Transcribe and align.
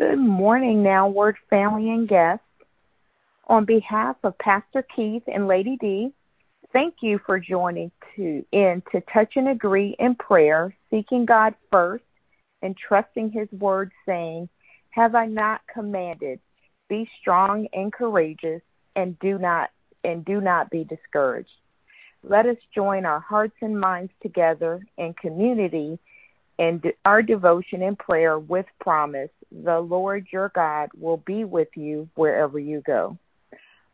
Good 0.00 0.18
morning, 0.18 0.82
Now 0.82 1.08
Word 1.08 1.36
family 1.50 1.90
and 1.90 2.08
guests. 2.08 2.42
On 3.48 3.66
behalf 3.66 4.16
of 4.24 4.38
Pastor 4.38 4.82
Keith 4.96 5.24
and 5.26 5.46
Lady 5.46 5.76
D, 5.78 6.10
thank 6.72 6.94
you 7.02 7.20
for 7.26 7.38
joining 7.38 7.92
to 8.16 8.42
in 8.50 8.82
to 8.92 9.02
touch 9.12 9.32
and 9.36 9.50
agree 9.50 9.94
in 9.98 10.14
prayer, 10.14 10.74
seeking 10.90 11.26
God 11.26 11.54
first 11.70 12.04
and 12.62 12.74
trusting 12.78 13.30
his 13.30 13.46
word 13.52 13.92
saying, 14.06 14.48
Have 14.92 15.14
I 15.14 15.26
not 15.26 15.60
commanded? 15.70 16.40
Be 16.88 17.06
strong 17.20 17.68
and 17.74 17.92
courageous 17.92 18.62
and 18.96 19.18
do 19.18 19.36
not 19.36 19.68
and 20.02 20.24
do 20.24 20.40
not 20.40 20.70
be 20.70 20.82
discouraged. 20.84 21.50
Let 22.22 22.46
us 22.46 22.56
join 22.74 23.04
our 23.04 23.20
hearts 23.20 23.56
and 23.60 23.78
minds 23.78 24.12
together 24.22 24.80
in 24.96 25.12
community 25.12 25.98
and 26.60 26.84
our 27.06 27.22
devotion 27.22 27.82
and 27.82 27.98
prayer 27.98 28.38
with 28.38 28.66
promise. 28.80 29.30
The 29.50 29.80
Lord 29.80 30.26
your 30.30 30.52
God 30.54 30.90
will 30.96 31.16
be 31.16 31.44
with 31.44 31.68
you 31.74 32.08
wherever 32.14 32.58
you 32.58 32.82
go. 32.82 33.16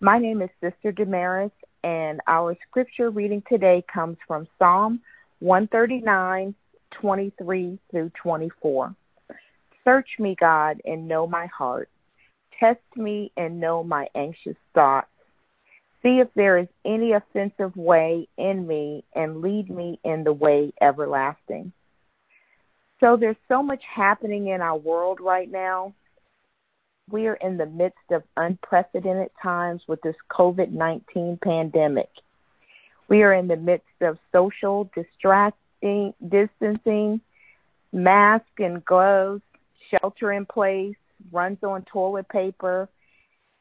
My 0.00 0.18
name 0.18 0.42
is 0.42 0.50
Sister 0.60 0.90
Damaris, 0.90 1.52
and 1.84 2.20
our 2.26 2.56
scripture 2.68 3.10
reading 3.10 3.42
today 3.48 3.84
comes 3.90 4.16
from 4.26 4.48
Psalm 4.58 5.00
139, 5.38 6.54
23 6.90 7.78
through 7.90 8.10
24. 8.20 8.94
Search 9.84 10.08
me, 10.18 10.36
God, 10.38 10.82
and 10.84 11.06
know 11.06 11.26
my 11.26 11.46
heart. 11.46 11.88
Test 12.58 12.80
me 12.96 13.30
and 13.36 13.60
know 13.60 13.84
my 13.84 14.08
anxious 14.16 14.56
thoughts. 14.74 15.06
See 16.02 16.18
if 16.18 16.28
there 16.34 16.58
is 16.58 16.68
any 16.84 17.12
offensive 17.12 17.76
way 17.76 18.26
in 18.36 18.66
me, 18.66 19.04
and 19.14 19.40
lead 19.40 19.70
me 19.70 20.00
in 20.04 20.24
the 20.24 20.32
way 20.32 20.72
everlasting. 20.80 21.72
So 23.00 23.16
there's 23.16 23.36
so 23.48 23.62
much 23.62 23.82
happening 23.94 24.48
in 24.48 24.60
our 24.60 24.76
world 24.76 25.20
right 25.20 25.50
now. 25.50 25.94
We 27.10 27.26
are 27.26 27.34
in 27.34 27.56
the 27.56 27.66
midst 27.66 28.10
of 28.10 28.22
unprecedented 28.36 29.30
times 29.42 29.82
with 29.86 30.00
this 30.02 30.16
COVID 30.30 30.72
19 30.72 31.38
pandemic. 31.42 32.08
We 33.08 33.22
are 33.22 33.32
in 33.32 33.46
the 33.46 33.56
midst 33.56 33.86
of 34.00 34.18
social 34.32 34.90
distracting, 34.94 36.14
distancing, 36.28 37.20
mask 37.92 38.46
and 38.58 38.84
gloves, 38.84 39.42
shelter 39.90 40.32
in 40.32 40.46
place, 40.46 40.96
runs 41.30 41.58
on 41.62 41.84
toilet 41.84 42.28
paper, 42.28 42.88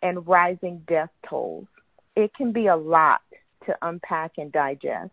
and 0.02 0.26
rising 0.28 0.82
death 0.88 1.12
tolls. 1.28 1.68
It 2.16 2.34
can 2.34 2.52
be 2.52 2.68
a 2.68 2.76
lot 2.76 3.22
to 3.66 3.76
unpack 3.82 4.34
and 4.38 4.52
digest. 4.52 5.12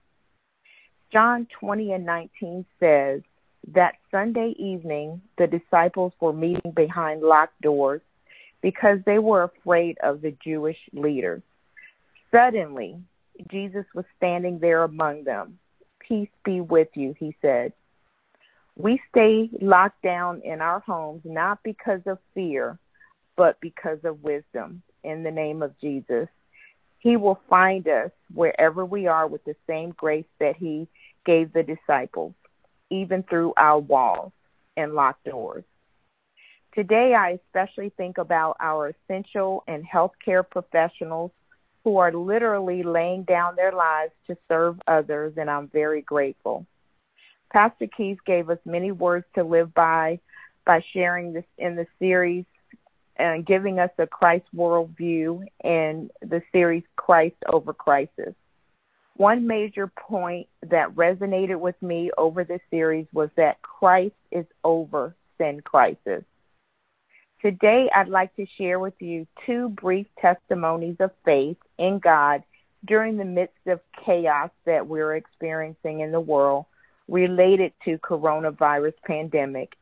John 1.12 1.47
20 1.61 1.93
and 1.93 2.06
19 2.06 2.65
says, 2.81 3.20
that 3.69 3.95
Sunday 4.11 4.55
evening, 4.59 5.21
the 5.39 5.47
disciples 5.47 6.13
were 6.21 6.33
meeting 6.33 6.73
behind 6.75 7.23
locked 7.23 7.61
doors 7.61 8.01
because 8.61 8.99
they 9.07 9.19
were 9.19 9.45
afraid 9.45 9.99
of 10.03 10.21
the 10.21 10.35
Jewish 10.45 10.79
leaders. 10.93 11.43
Suddenly, 12.31 12.97
Jesus 13.51 13.85
was 13.95 14.05
standing 14.17 14.59
there 14.59 14.83
among 14.83 15.25
them. 15.25 15.59
Peace 16.01 16.29
be 16.45 16.61
with 16.61 16.89
you, 16.95 17.15
he 17.19 17.37
said. 17.41 17.73
We 18.77 19.01
stay 19.11 19.51
locked 19.61 20.03
down 20.03 20.41
in 20.43 20.61
our 20.61 20.81
homes 20.81 21.23
not 21.25 21.63
because 21.63 22.01
of 22.07 22.19
fear, 22.35 22.79
but 23.37 23.61
because 23.61 23.99
of 24.05 24.23
wisdom 24.23 24.83
in 25.05 25.23
the 25.23 25.31
name 25.31 25.63
of 25.63 25.79
Jesus. 25.81 26.29
He 26.99 27.17
will 27.17 27.41
find 27.51 27.87
us 27.89 28.11
wherever 28.33 28.85
we 28.85 29.07
are 29.07 29.27
with 29.27 29.45
the 29.45 29.57
same 29.67 29.91
grace 29.91 30.27
that 30.39 30.57
he 30.57 30.89
gave 31.27 31.53
the 31.53 31.63
disciples 31.63 32.35
even 32.93 33.23
through 33.25 33.55
our 33.57 33.79
walls 33.79 34.33
and 34.77 34.95
locked 34.95 35.25
doors. 35.25 35.65
Today, 36.75 37.15
I 37.15 37.39
especially 37.47 37.91
think 37.97 38.19
about 38.19 38.57
our 38.61 38.95
essential 38.95 39.65
and 39.67 39.84
healthcare 39.87 40.49
professionals 40.49 41.31
who 41.84 41.99
are 41.99 42.12
literally 42.12 42.83
laying 42.83 43.25
down 43.25 43.57
their 43.57 43.72
lives 43.72 44.12
to 44.27 44.37
serve 44.49 44.81
others, 44.87 45.34
and 45.37 45.50
I'm 45.50 45.69
very 45.69 46.03
grateful. 46.03 46.66
Pastor 47.53 47.87
Keith 47.94 48.19
gave 48.25 48.49
us 48.49 48.59
many 48.65 48.93
words 48.93 49.27
to 49.34 49.45
live 49.45 49.75
by 49.75 50.21
by 50.65 50.83
sharing 50.93 51.33
this 51.33 51.45
in 51.59 51.75
the 51.75 51.87
series 51.99 52.45
and 53.16 53.45
giving 53.45 53.78
us 53.78 53.91
a 53.99 54.06
Christ 54.06 54.47
worldview 54.55 55.45
in 55.65 56.09
the 56.22 56.41
series 56.53 56.84
Christ 56.97 57.37
over 57.53 57.72
Crisis. 57.72 58.34
One 59.17 59.47
major 59.47 59.87
point 59.87 60.49
that 60.62 60.91
resonated 60.95 61.61
with 61.61 61.81
me 61.83 62.11
over 62.17 62.45
this 62.45 62.61
series 62.71 63.06
was 63.12 63.28
that 63.37 63.61
Christ 63.62 64.15
is 64.31 64.47
over 64.65 65.15
sin 65.39 65.61
crisis. 65.61 66.25
Today, 67.41 67.91
I'd 67.95 68.09
like 68.09 68.34
to 68.37 68.47
share 68.56 68.78
with 68.78 68.95
you 69.01 69.27
two 69.45 69.69
brief 69.71 70.06
testimonies 70.21 70.97
of 71.01 71.11
faith 71.25 71.56
in 71.78 71.99
God 71.99 72.43
during 72.87 73.17
the 73.17 73.25
midst 73.25 73.67
of 73.67 73.81
chaos 74.05 74.51
that 74.65 74.87
we're 74.87 75.17
experiencing 75.17 76.01
in 76.01 76.12
the 76.12 76.21
world 76.21 76.67
related 77.09 77.72
to 77.84 77.99
coronavirus 77.99 78.95
pandemic. 79.05 79.75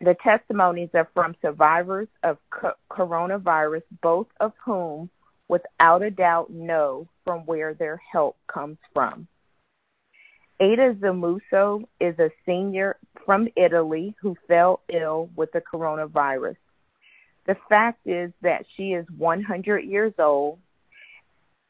The 0.00 0.16
testimonies 0.24 0.88
are 0.94 1.08
from 1.12 1.36
survivors 1.42 2.08
of 2.22 2.38
coronavirus, 2.90 3.82
both 4.02 4.28
of 4.40 4.52
whom 4.64 5.10
without 5.50 6.00
a 6.00 6.10
doubt 6.12 6.48
know 6.48 7.08
from 7.24 7.40
where 7.40 7.74
their 7.74 8.00
help 8.12 8.36
comes 8.46 8.78
from. 8.94 9.26
Ada 10.60 10.94
Zanusso 11.00 11.82
is 11.98 12.16
a 12.20 12.30
senior 12.46 12.96
from 13.26 13.48
Italy 13.56 14.14
who 14.22 14.36
fell 14.46 14.80
ill 14.92 15.28
with 15.34 15.50
the 15.50 15.60
coronavirus. 15.60 16.54
The 17.46 17.56
fact 17.68 18.06
is 18.06 18.30
that 18.42 18.64
she 18.76 18.92
is 18.92 19.04
100 19.18 19.80
years 19.80 20.12
old, 20.20 20.60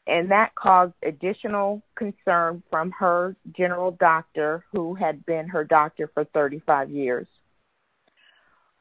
and 0.06 0.30
that 0.30 0.54
caused 0.54 0.92
additional 1.02 1.80
concern 1.96 2.62
from 2.68 2.90
her 2.90 3.34
general 3.56 3.92
doctor, 3.92 4.62
who 4.72 4.94
had 4.94 5.24
been 5.24 5.48
her 5.48 5.64
doctor 5.64 6.10
for 6.12 6.24
35 6.24 6.90
years. 6.90 7.26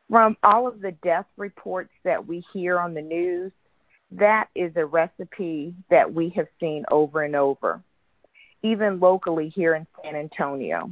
From 0.10 0.36
all 0.44 0.68
of 0.68 0.81
the 0.81 0.92
death 0.92 1.28
reports 1.38 1.92
that 2.04 2.28
we 2.28 2.44
hear 2.52 2.80
on 2.80 2.96
the 2.96 3.02
news, 3.02 3.54
that 4.12 4.47
is 4.56 4.72
a 4.75 4.86
recipe 4.86 5.74
that 5.90 6.14
we 6.14 6.30
have 6.36 6.47
seen 6.59 6.86
over 6.90 7.22
and 7.22 7.36
over, 7.36 7.81
even 8.64 9.00
locally 9.00 9.50
here 9.50 9.75
in 9.75 9.86
San 10.03 10.16
Antonio. 10.16 10.92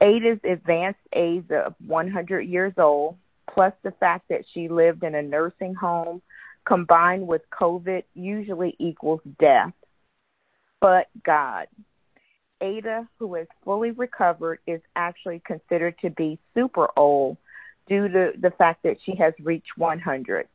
Ada's 0.00 0.38
advanced 0.44 1.00
age 1.14 1.50
of 1.50 1.74
100 1.86 2.42
years 2.42 2.72
old, 2.78 3.16
plus 3.52 3.72
the 3.82 3.90
fact 3.92 4.28
that 4.28 4.44
she 4.54 4.68
lived 4.68 5.02
in 5.02 5.14
a 5.14 5.22
nursing 5.22 5.74
home, 5.74 6.22
combined 6.64 7.26
with 7.26 7.42
COVID, 7.50 8.04
usually 8.14 8.76
equals 8.78 9.20
death. 9.40 9.72
But 10.80 11.08
God. 11.24 11.66
Ada, 12.60 13.08
who 13.18 13.34
is 13.36 13.46
fully 13.64 13.92
recovered, 13.92 14.58
is 14.66 14.80
actually 14.96 15.40
considered 15.44 15.94
to 16.00 16.10
be 16.10 16.38
super 16.54 16.88
old 16.96 17.36
due 17.88 18.08
to 18.08 18.32
the 18.38 18.50
fact 18.52 18.82
that 18.82 18.96
she 19.04 19.14
has 19.16 19.32
reached 19.40 19.76
100. 19.76 20.48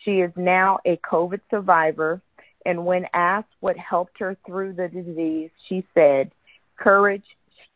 She 0.00 0.20
is 0.20 0.32
now 0.36 0.78
a 0.86 0.96
COVID 0.98 1.40
survivor, 1.50 2.20
and 2.64 2.84
when 2.84 3.06
asked 3.12 3.54
what 3.60 3.76
helped 3.76 4.18
her 4.18 4.36
through 4.46 4.74
the 4.74 4.88
disease, 4.88 5.50
she 5.68 5.86
said, 5.94 6.30
courage, 6.78 7.24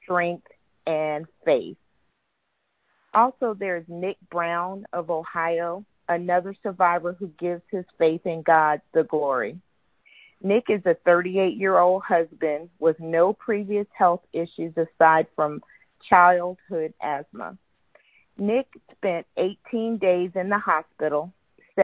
strength, 0.02 0.46
and 0.86 1.26
faith. 1.44 1.76
Also, 3.12 3.54
there's 3.54 3.84
Nick 3.88 4.16
Brown 4.30 4.86
of 4.92 5.10
Ohio, 5.10 5.84
another 6.08 6.54
survivor 6.62 7.14
who 7.18 7.28
gives 7.38 7.62
his 7.70 7.84
faith 7.98 8.22
in 8.24 8.42
God 8.42 8.80
the 8.92 9.04
glory. 9.04 9.58
Nick 10.42 10.64
is 10.68 10.84
a 10.84 10.96
38 11.06 11.56
year 11.56 11.78
old 11.78 12.02
husband 12.02 12.68
with 12.78 12.98
no 13.00 13.32
previous 13.32 13.86
health 13.96 14.22
issues 14.32 14.74
aside 14.76 15.26
from 15.36 15.62
childhood 16.08 16.92
asthma. 17.02 17.56
Nick 18.36 18.66
spent 18.92 19.26
18 19.36 19.98
days 19.98 20.30
in 20.34 20.48
the 20.48 20.58
hospital 20.58 21.32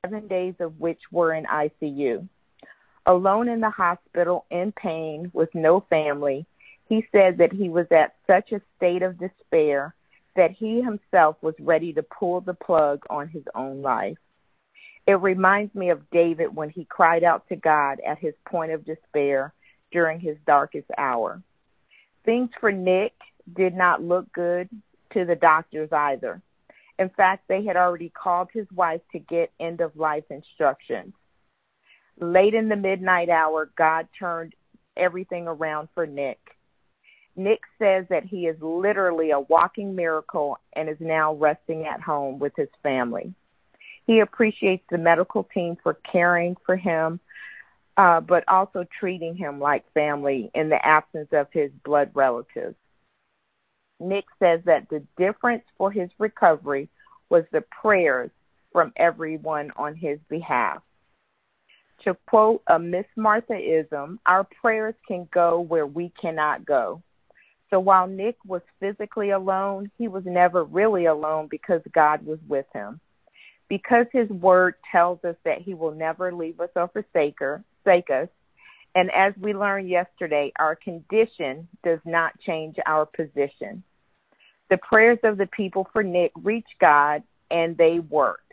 seven 0.03 0.27
days 0.29 0.55
of 0.61 0.79
which 0.81 1.01
were 1.11 1.35
in 1.35 1.45
ICU. 1.45 2.27
Alone 3.07 3.49
in 3.49 3.61
the 3.61 3.71
hospital 3.71 4.45
in 4.51 4.73
pain 4.73 5.31
with 5.33 5.49
no 5.55 5.81
family, 5.89 6.47
he 6.89 7.07
said 7.13 7.39
that 7.39 7.53
he 7.53 7.69
was 7.69 7.87
at 7.91 8.15
such 8.27 8.53
a 8.53 8.61
state 8.77 9.03
of 9.03 9.19
despair 9.19 9.95
that 10.37 10.51
he 10.51 10.81
himself 10.81 11.37
was 11.41 11.55
ready 11.61 11.93
to 11.93 12.03
pull 12.03 12.41
the 12.41 12.55
plug 12.55 13.05
on 13.11 13.29
his 13.29 13.45
own 13.55 13.83
life. 13.83 14.19
It 15.07 15.15
reminds 15.15 15.75
me 15.75 15.91
of 15.91 16.09
David 16.11 16.55
when 16.55 16.71
he 16.71 16.85
cried 16.85 17.25
out 17.25 17.49
to 17.49 17.57
God 17.57 18.01
at 18.07 18.19
his 18.19 18.35
point 18.47 18.73
of 18.73 18.85
despair 18.85 19.53
during 19.91 20.21
his 20.21 20.37
darkest 20.47 20.87
hour. 20.99 21.43
Things 22.25 22.51
for 22.61 22.71
Nick 22.71 23.13
did 23.57 23.75
not 23.75 24.03
look 24.03 24.33
good 24.33 24.69
to 25.15 25.25
the 25.25 25.35
doctors 25.35 25.89
either. 25.93 26.41
In 27.01 27.09
fact, 27.09 27.49
they 27.49 27.65
had 27.65 27.77
already 27.77 28.11
called 28.11 28.51
his 28.53 28.67
wife 28.73 29.01
to 29.13 29.19
get 29.19 29.51
end 29.59 29.81
of 29.81 29.97
life 29.97 30.25
instructions. 30.29 31.15
Late 32.21 32.53
in 32.53 32.69
the 32.69 32.77
midnight 32.77 33.31
hour, 33.31 33.71
God 33.75 34.07
turned 34.19 34.55
everything 34.99 35.49
around 35.49 35.89
for 35.95 36.07
Nick. 36.07 36.39
Nick 37.37 37.61
says 37.79 38.05
that 38.11 38.25
he 38.25 38.47
is 38.47 38.61
literally 38.61 39.31
a 39.31 39.41
walking 39.41 39.97
miracle 39.97 40.59
and 40.75 40.91
is 40.91 40.99
now 41.01 41.33
resting 41.33 41.87
at 41.87 42.03
home 42.03 42.39
with 42.39 42.53
his 42.55 42.69
family. 42.83 43.33
He 44.07 44.21
appreciates 44.21 44.85
the 44.91 44.99
medical 44.99 45.45
team 45.45 45.79
for 45.83 45.95
caring 45.95 46.55
for 46.67 46.77
him, 46.77 47.19
uh, 47.97 48.21
but 48.21 48.45
also 48.47 48.85
treating 48.99 49.37
him 49.37 49.59
like 49.59 49.91
family 49.95 50.51
in 50.55 50.69
the 50.69 50.85
absence 50.85 51.29
of 51.33 51.47
his 51.51 51.71
blood 51.83 52.11
relatives. 52.13 52.77
Nick 54.01 54.25
says 54.39 54.61
that 54.65 54.89
the 54.89 55.03
difference 55.17 55.65
for 55.77 55.93
his 55.93 56.11
recovery 56.19 56.89
was 57.29 57.45
the 57.53 57.63
prayers 57.81 58.31
from 58.73 58.93
everyone 58.97 59.71
on 59.77 59.95
his 59.95 60.19
behalf. 60.29 60.83
To 62.05 62.17
quote 62.29 62.63
a 62.67 62.79
Miss 62.79 63.05
Marthaism, 63.17 64.19
our 64.25 64.47
prayers 64.61 64.95
can 65.07 65.29
go 65.33 65.61
where 65.61 65.87
we 65.87 66.13
cannot 66.21 66.65
go. 66.65 67.03
So 67.69 67.79
while 67.79 68.07
Nick 68.07 68.37
was 68.47 68.63
physically 68.81 69.31
alone, 69.31 69.91
he 69.99 70.09
was 70.09 70.25
never 70.25 70.65
really 70.65 71.07
alone 71.07 71.49
because 71.51 71.83
God 71.93 72.25
was 72.25 72.39
with 72.49 72.67
him. 72.73 73.01
Because 73.69 74.07
his 74.13 74.29
word 74.31 74.75
tells 74.91 75.23
us 75.25 75.37
that 75.45 75.59
he 75.59 75.75
will 75.75 75.93
never 75.93 76.33
leave 76.33 76.59
us 76.59 76.71
or 76.75 76.89
forsake 76.89 77.41
us, 77.41 78.29
and 78.95 79.11
as 79.13 79.35
we 79.41 79.55
learned 79.55 79.89
yesterday, 79.89 80.53
our 80.59 80.75
condition 80.75 81.69
does 81.85 82.01
not 82.05 82.39
change 82.41 82.77
our 82.87 83.07
position. 83.07 83.85
The 84.71 84.79
prayers 84.79 85.19
of 85.25 85.37
the 85.37 85.47
people 85.47 85.89
for 85.93 86.03
Nick 86.03 86.31
reached 86.43 86.79
God 86.81 87.25
and 87.51 87.77
they 87.77 87.99
worked. 87.99 88.53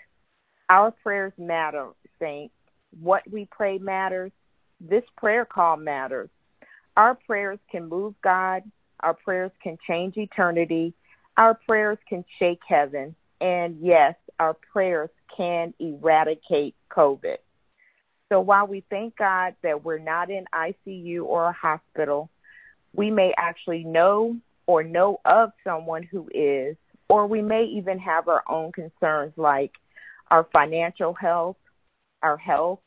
Our 0.69 0.91
prayers 0.91 1.33
matter, 1.37 1.89
saints. 2.19 2.55
What 2.99 3.21
we 3.29 3.47
pray 3.51 3.77
matters. 3.77 4.31
This 4.81 5.03
prayer 5.15 5.45
call 5.45 5.77
matters. 5.77 6.29
Our 6.97 7.15
prayers 7.15 7.59
can 7.71 7.87
move 7.87 8.15
God. 8.23 8.63
Our 9.01 9.13
prayers 9.13 9.51
can 9.61 9.77
change 9.87 10.17
eternity. 10.17 10.93
Our 11.37 11.53
prayers 11.53 11.99
can 12.09 12.25
shake 12.39 12.61
heaven. 12.67 13.15
And 13.39 13.77
yes, 13.79 14.15
our 14.39 14.55
prayers 14.55 15.11
can 15.35 15.73
eradicate 15.79 16.73
COVID. 16.91 17.37
So 18.29 18.41
while 18.41 18.65
we 18.65 18.83
thank 18.89 19.15
God 19.15 19.55
that 19.61 19.85
we're 19.85 19.99
not 19.99 20.31
in 20.31 20.45
ICU 20.53 21.23
or 21.23 21.45
a 21.45 21.53
hospital, 21.53 22.29
we 22.93 23.11
may 23.11 23.33
actually 23.37 23.83
know 23.83 24.35
or 24.67 24.83
know 24.83 25.19
of 25.25 25.51
someone 25.63 26.03
who 26.03 26.29
is, 26.33 26.75
or 27.09 27.25
we 27.25 27.41
may 27.41 27.63
even 27.63 27.97
have 27.99 28.27
our 28.27 28.43
own 28.49 28.71
concerns 28.71 29.33
like 29.37 29.71
our 30.29 30.47
financial 30.51 31.13
health, 31.13 31.55
our 32.21 32.37
health, 32.37 32.79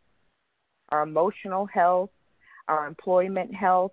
our 0.91 1.03
emotional 1.03 1.67
health, 1.67 2.11
our 2.69 2.87
employment 2.87 3.55
health. 3.55 3.93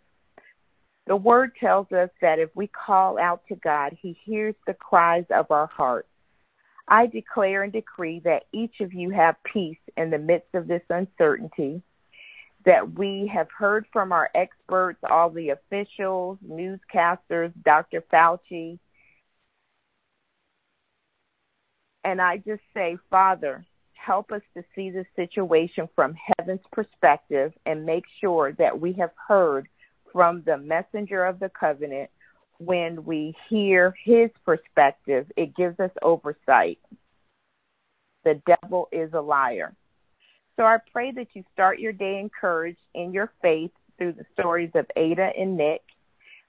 The 1.08 1.16
word 1.16 1.52
tells 1.60 1.90
us 1.94 2.10
that 2.22 2.40
if 2.40 2.50
we 2.54 2.68
call 2.68 3.18
out 3.18 3.42
to 3.48 3.56
God, 3.56 3.98
He 4.02 4.18
hears 4.26 4.56
the 4.66 4.74
cries 4.74 5.26
of 5.30 5.50
our 5.52 5.68
hearts. 5.68 6.10
I 6.90 7.08
declare 7.08 7.64
and 7.64 7.72
decree 7.72 8.22
that 8.26 8.44
each 8.54 8.80
of 8.82 8.94
you 8.94 9.10
have 9.12 9.36
peace 9.44 9.78
in 9.96 10.10
the 10.10 10.18
midst 10.18 10.54
of 10.54 10.68
this 10.68 10.84
uncertainty 10.90 11.82
that 12.68 13.00
we 13.00 13.32
have 13.34 13.48
heard 13.58 13.86
from 13.94 14.12
our 14.12 14.30
experts, 14.36 15.00
all 15.10 15.30
the 15.30 15.52
officials, 15.52 16.38
newscasters, 16.46 17.54
Dr. 17.64 18.04
Fauci. 18.12 18.78
And 22.04 22.22
I 22.22 22.38
just 22.38 22.62
say, 22.74 22.98
Father, 23.10 23.66
help 23.94 24.34
us 24.34 24.42
to 24.54 24.66
see 24.76 24.90
the 24.90 25.06
situation 25.16 25.88
from 25.96 26.14
heaven's 26.38 26.60
perspective 26.74 27.54
and 27.66 27.86
make 27.86 28.04
sure 28.20 28.52
that 28.60 28.78
we 28.78 28.92
have 28.94 29.12
heard 29.30 29.70
from 30.12 30.44
the 30.46 30.58
messenger 30.58 31.24
of 31.24 31.40
the 31.40 31.50
covenant 31.58 32.10
when 32.60 33.06
we 33.06 33.34
hear 33.50 33.96
his 34.04 34.30
perspective, 34.46 35.26
it 35.38 35.56
gives 35.56 35.80
us 35.80 35.92
oversight. 36.02 36.80
The 38.26 38.42
devil 38.46 38.90
is 38.92 39.14
a 39.14 39.22
liar. 39.22 39.74
So 40.58 40.64
I 40.64 40.78
pray 40.92 41.12
that 41.12 41.28
you 41.34 41.44
start 41.54 41.80
your 41.80 41.94
day 41.94 42.20
encouraged 42.20 42.80
in 42.96 43.14
your 43.14 43.32
faith 43.42 43.72
through 43.98 44.14
the 44.14 44.26
stories 44.34 44.72
of 44.74 44.88
Ada 44.96 45.30
and 45.38 45.56
Nick. 45.56 45.82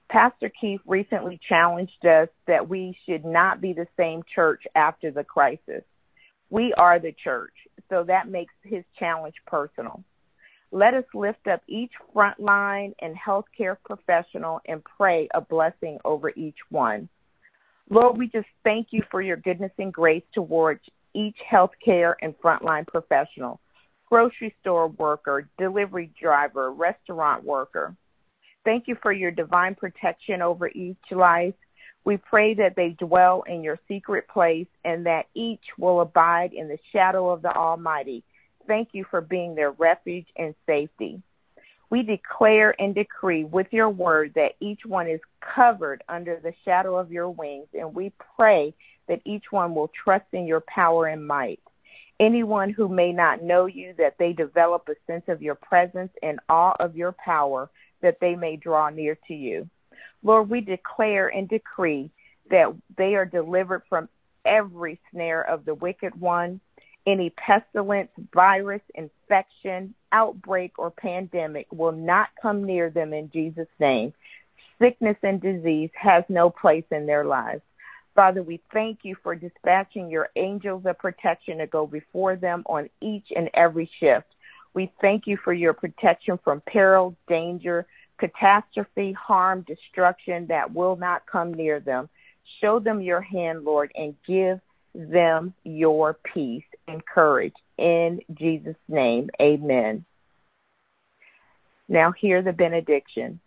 Pastor 0.09 0.51
Keith 0.59 0.81
recently 0.87 1.39
challenged 1.47 2.03
us 2.03 2.27
that 2.47 2.67
we 2.67 2.97
should 3.05 3.23
not 3.23 3.61
be 3.61 3.71
the 3.71 3.87
same 3.95 4.23
church 4.33 4.63
after 4.75 5.11
the 5.11 5.23
crisis. 5.23 5.83
We 6.49 6.73
are 6.73 6.99
the 6.99 7.13
church, 7.23 7.53
so 7.89 8.03
that 8.05 8.27
makes 8.27 8.53
his 8.63 8.83
challenge 8.97 9.35
personal. 9.45 10.03
Let 10.71 10.95
us 10.95 11.03
lift 11.13 11.47
up 11.47 11.61
each 11.67 11.91
frontline 12.15 12.93
and 13.01 13.15
healthcare 13.15 13.77
professional 13.85 14.59
and 14.67 14.83
pray 14.83 15.29
a 15.35 15.41
blessing 15.41 15.99
over 16.03 16.31
each 16.35 16.57
one. 16.69 17.09
Lord, 17.91 18.17
we 18.17 18.27
just 18.27 18.47
thank 18.63 18.87
you 18.89 19.03
for 19.11 19.21
your 19.21 19.37
goodness 19.37 19.71
and 19.77 19.93
grace 19.93 20.23
towards 20.33 20.81
each 21.13 21.37
healthcare 21.51 22.15
and 22.23 22.33
frontline 22.39 22.87
professional 22.87 23.59
grocery 24.09 24.55
store 24.61 24.87
worker, 24.87 25.47
delivery 25.57 26.11
driver, 26.19 26.71
restaurant 26.71 27.43
worker. 27.43 27.95
Thank 28.65 28.87
you 28.87 28.97
for 29.01 29.13
your 29.13 29.31
divine 29.31 29.75
protection 29.75 30.41
over 30.41 30.67
each 30.69 30.97
life. 31.11 31.53
We 32.05 32.17
pray 32.17 32.53
that 32.55 32.75
they 32.75 32.95
dwell 32.99 33.43
in 33.47 33.61
your 33.61 33.77
secret 33.87 34.27
place 34.27 34.67
and 34.83 35.05
that 35.05 35.27
each 35.35 35.63
will 35.77 36.01
abide 36.01 36.53
in 36.53 36.67
the 36.67 36.79
shadow 36.91 37.29
of 37.29 37.41
the 37.41 37.55
Almighty. 37.55 38.23
Thank 38.67 38.89
you 38.93 39.05
for 39.09 39.21
being 39.21 39.55
their 39.55 39.71
refuge 39.71 40.27
and 40.37 40.55
safety. 40.65 41.21
We 41.89 42.03
declare 42.03 42.79
and 42.79 42.93
decree 42.93 43.43
with 43.43 43.67
your 43.71 43.89
word 43.89 44.33
that 44.35 44.53
each 44.59 44.81
one 44.85 45.07
is 45.07 45.19
covered 45.55 46.03
under 46.07 46.39
the 46.41 46.53
shadow 46.63 46.97
of 46.97 47.11
your 47.11 47.29
wings, 47.29 47.67
and 47.73 47.95
we 47.95 48.13
pray 48.35 48.73
that 49.07 49.21
each 49.25 49.45
one 49.49 49.73
will 49.73 49.89
trust 50.03 50.25
in 50.33 50.45
your 50.45 50.61
power 50.61 51.07
and 51.07 51.25
might 51.25 51.59
anyone 52.19 52.69
who 52.69 52.87
may 52.87 53.11
not 53.13 53.43
know 53.43 53.65
you, 53.65 53.93
that 53.97 54.17
they 54.17 54.33
develop 54.33 54.89
a 54.89 54.95
sense 55.07 55.23
of 55.27 55.41
your 55.41 55.55
presence 55.55 56.11
and 56.21 56.39
awe 56.49 56.75
of 56.79 56.95
your 56.95 57.13
power, 57.13 57.69
that 58.01 58.19
they 58.19 58.35
may 58.35 58.55
draw 58.55 58.89
near 58.89 59.17
to 59.27 59.33
you. 59.33 59.69
Lord, 60.23 60.49
we 60.49 60.61
declare 60.61 61.29
and 61.29 61.47
decree 61.47 62.11
that 62.49 62.73
they 62.97 63.15
are 63.15 63.25
delivered 63.25 63.83
from 63.87 64.09
every 64.45 64.99
snare 65.11 65.41
of 65.41 65.65
the 65.65 65.75
wicked 65.75 66.19
one, 66.19 66.59
any 67.05 67.29
pestilence, 67.31 68.09
virus, 68.33 68.81
infection, 68.95 69.93
outbreak, 70.11 70.77
or 70.77 70.91
pandemic 70.91 71.67
will 71.71 71.91
not 71.91 72.29
come 72.41 72.63
near 72.63 72.89
them 72.89 73.13
in 73.13 73.29
Jesus' 73.31 73.67
name. 73.79 74.13
Sickness 74.79 75.17
and 75.23 75.41
disease 75.41 75.89
has 75.93 76.23
no 76.29 76.49
place 76.49 76.85
in 76.91 77.05
their 77.05 77.25
lives. 77.25 77.61
Father, 78.19 78.43
we 78.43 78.59
thank 78.73 78.99
you 79.03 79.15
for 79.23 79.33
dispatching 79.33 80.09
your 80.09 80.27
angels 80.35 80.83
of 80.85 80.97
protection 80.97 81.59
to 81.59 81.67
go 81.67 81.87
before 81.87 82.35
them 82.35 82.63
on 82.65 82.89
each 82.99 83.27
and 83.33 83.49
every 83.53 83.89
shift. 83.97 84.25
We 84.73 84.91
thank 84.99 85.25
you 85.25 85.37
for 85.41 85.53
your 85.53 85.71
protection 85.71 86.37
from 86.43 86.61
peril, 86.67 87.15
danger, 87.29 87.85
catastrophe, 88.17 89.13
harm, 89.13 89.63
destruction 89.65 90.47
that 90.47 90.73
will 90.73 90.97
not 90.97 91.21
come 91.31 91.53
near 91.53 91.79
them. 91.79 92.09
Show 92.59 92.81
them 92.81 92.99
your 92.99 93.21
hand, 93.21 93.63
Lord, 93.63 93.89
and 93.95 94.13
give 94.27 94.59
them 94.93 95.53
your 95.63 96.17
peace 96.33 96.67
and 96.89 97.01
courage. 97.05 97.55
In 97.77 98.19
Jesus' 98.33 98.75
name, 98.89 99.29
amen. 99.41 100.03
Now, 101.87 102.11
hear 102.11 102.41
the 102.41 102.51
benediction. 102.51 103.39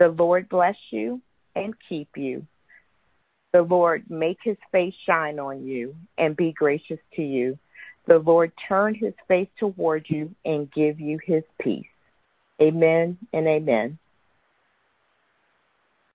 The 0.00 0.08
Lord 0.08 0.48
bless 0.48 0.74
you 0.90 1.20
and 1.54 1.74
keep 1.88 2.08
you. 2.16 2.44
The 3.54 3.62
Lord 3.62 4.10
make 4.10 4.38
his 4.42 4.56
face 4.72 4.94
shine 5.06 5.38
on 5.38 5.64
you 5.64 5.94
and 6.18 6.36
be 6.36 6.50
gracious 6.50 6.98
to 7.14 7.22
you. 7.22 7.56
The 8.06 8.18
Lord 8.18 8.50
turn 8.68 8.96
his 8.96 9.14
face 9.28 9.46
toward 9.60 10.06
you 10.08 10.34
and 10.44 10.72
give 10.72 10.98
you 10.98 11.20
his 11.24 11.44
peace. 11.60 11.86
Amen 12.60 13.16
and 13.32 13.46
amen. 13.46 13.96